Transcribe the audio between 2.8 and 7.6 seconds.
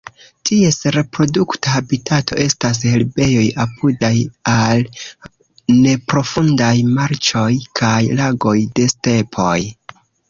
herbejoj apudaj al neprofundaj marĉoj